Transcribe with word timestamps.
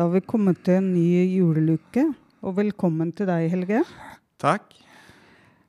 Da 0.00 0.06
har 0.06 0.14
vi 0.14 0.20
kommet 0.24 0.62
til 0.64 0.78
en 0.78 0.86
ny 0.94 1.26
juleluke, 1.28 2.06
og 2.40 2.54
velkommen 2.56 3.10
til 3.12 3.26
deg, 3.28 3.50
Helge. 3.52 3.82
Takk. 4.40 4.72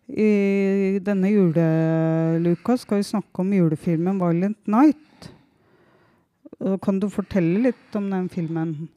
I 0.08 1.02
denne 1.04 1.34
juleluka 1.34 2.78
skal 2.80 3.02
vi 3.02 3.10
snakke 3.10 3.44
om 3.44 3.52
julefilmen 3.52 4.22
'Violent 4.22 4.72
Night'. 4.72 5.28
Kan 6.80 7.02
du 7.04 7.10
fortelle 7.12 7.60
litt 7.60 8.00
om 8.00 8.08
den 8.08 8.30
filmen? 8.32 8.88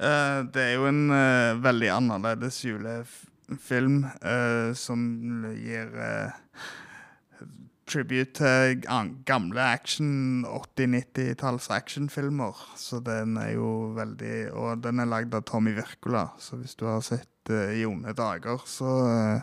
Eh, 0.00 0.40
det 0.48 0.64
er 0.64 0.74
jo 0.78 0.88
en 0.88 1.10
eh, 1.12 1.60
veldig 1.68 1.92
annerledes 1.98 2.64
julefilm 2.64 4.06
eh, 4.22 4.72
som 4.72 5.04
gir 5.60 5.92
tribute 7.88 8.34
til 8.36 8.82
gamle 9.26 9.62
action 9.62 10.44
80-90-talls 10.46 11.70
actionfilmer. 11.74 12.56
Så 12.76 13.00
den 13.04 13.36
er 13.40 13.54
jo 13.56 13.94
veldig 13.96 14.52
Og 14.52 14.82
den 14.84 15.00
er 15.00 15.10
lagd 15.10 15.34
av 15.34 15.46
Tommy 15.48 15.74
Wirkola, 15.76 16.28
så 16.38 16.56
hvis 16.60 16.76
du 16.76 16.86
har 16.86 17.00
sett 17.00 17.50
uh, 17.50 17.72
I 17.72 18.12
dager, 18.12 18.62
så 18.66 18.92
uh, 19.08 19.40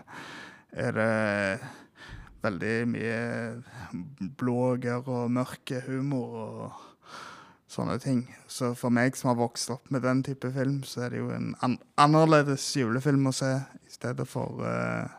er 0.72 0.92
det 0.92 1.60
veldig 2.46 2.76
mye 2.94 3.20
blåger 4.38 5.08
og 5.10 5.32
mørke 5.34 5.82
humor 5.88 6.36
og 6.38 6.82
sånne 7.72 7.98
ting. 8.00 8.26
Så 8.48 8.74
for 8.78 8.94
meg 8.94 9.18
som 9.18 9.32
har 9.32 9.40
vokst 9.40 9.72
opp 9.74 9.90
med 9.92 10.06
den 10.06 10.22
type 10.24 10.52
film, 10.54 10.84
så 10.84 11.06
er 11.06 11.16
det 11.16 11.24
jo 11.24 11.32
en 11.34 11.54
an 11.66 11.80
annerledes 11.98 12.68
julefilm 12.78 13.32
å 13.32 13.36
se 13.36 13.56
i 13.58 13.92
stedet 13.94 14.28
for 14.30 14.62
uh, 14.62 15.10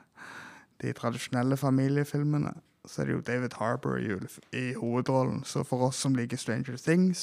de 0.82 0.94
tradisjonelle 0.96 1.58
familiefilmene. 1.58 2.54
Så 2.86 3.02
er 3.02 3.08
det 3.08 3.16
jo 3.16 3.24
David 3.26 3.56
Harbour 3.58 3.98
i, 3.98 4.14
i 4.56 4.72
hovedrollen. 4.78 5.42
Så 5.44 5.64
for 5.66 5.88
oss 5.88 5.98
som 6.04 6.14
liker 6.16 6.38
Stranger 6.40 6.78
Things, 6.78 7.18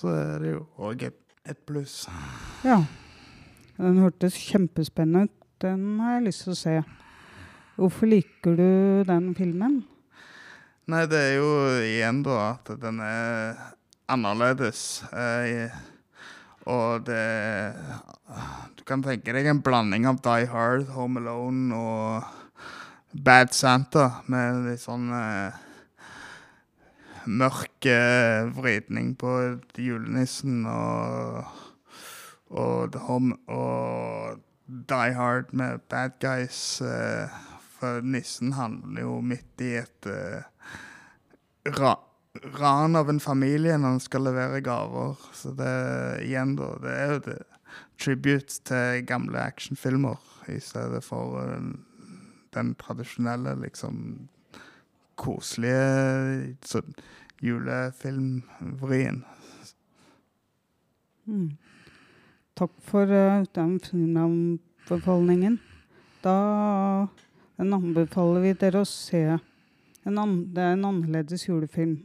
så 0.00 0.12
er 0.12 0.44
det 0.44 0.52
jo 0.52 0.62
òg 0.76 1.06
et, 1.08 1.18
et 1.48 1.58
pluss. 1.68 2.04
Ja. 2.66 2.82
Den 3.76 4.00
hørtes 4.00 4.36
kjempespennende 4.40 5.28
ut. 5.28 5.42
Den 5.64 5.98
har 6.00 6.18
jeg 6.18 6.28
lyst 6.28 6.44
til 6.44 6.52
å 6.52 6.60
se. 6.60 6.76
Hvorfor 7.76 8.08
liker 8.08 8.56
du 8.56 8.68
den 9.08 9.32
filmen? 9.36 9.82
Nei, 10.88 11.02
det 11.10 11.18
er 11.18 11.34
jo 11.40 11.50
igjen 11.82 12.22
da 12.24 12.38
at 12.52 12.70
den 12.80 13.00
er 13.04 13.56
annerledes. 14.12 15.02
Eh, 15.10 15.72
og 16.66 17.06
det 17.06 17.74
Du 18.78 18.82
kan 18.86 19.02
tenke 19.02 19.34
deg 19.34 19.48
en 19.50 19.62
blanding 19.62 20.06
av 20.06 20.20
Die 20.22 20.46
Hard, 20.50 20.88
Home 20.94 21.20
Alone 21.20 21.74
og 21.74 22.45
Bad 23.12 23.54
Santa 23.54 24.22
med 24.26 24.64
litt 24.66 24.82
sånn 24.82 25.10
eh, 25.14 25.62
mørk 27.26 27.86
eh, 27.90 28.48
vridning 28.56 29.14
på 29.18 29.36
julenissen 29.80 30.64
og 30.70 31.46
og, 32.48 32.92
The 32.92 33.00
og 33.52 34.40
Die 34.66 35.14
Hard 35.14 35.52
med 35.52 35.80
Bad 35.90 36.18
Guys. 36.20 36.80
Eh, 36.80 37.28
for 37.78 38.00
nissen 38.00 38.52
handler 38.56 39.02
jo 39.02 39.20
midt 39.20 39.60
i 39.60 39.76
et 39.82 40.10
eh, 40.10 40.46
ra 41.78 41.96
ran 42.52 42.96
av 42.96 43.08
en 43.08 43.20
familie 43.20 43.78
når 43.80 43.94
han 43.94 44.00
skal 44.04 44.26
levere 44.28 44.60
gaver. 44.60 45.14
Så 45.32 45.54
det 45.56 45.72
igjen, 46.26 46.56
da, 46.58 46.74
det 46.82 46.94
er 46.94 47.12
jo 47.12 47.20
det 47.30 47.38
tribute 48.00 48.58
til 48.68 49.06
gamle 49.08 49.40
actionfilmer 49.40 50.20
i 50.52 50.58
stedet 50.60 51.02
for 51.04 51.40
eh, 51.42 51.70
den 52.56 52.74
tradisjonelle, 52.80 53.54
liksom 53.62 54.28
koselige 55.16 56.56
så, 56.64 56.82
julefilmvrien. 57.42 59.22
Mm. 61.26 61.56
Takk 62.56 62.72
for 62.80 63.12
uh, 63.12 63.44
den 63.54 63.78
filmanbefalingen. 63.80 65.60
Da 66.24 67.08
den 67.56 67.72
anbefaler 67.72 68.44
vi 68.44 68.52
dere 68.60 68.84
å 68.84 68.88
se. 68.88 69.38
En 70.06 70.20
an 70.20 70.36
det 70.54 70.62
er 70.62 70.76
en 70.76 70.86
annerledes 70.88 71.48
julefilm. 71.48 71.98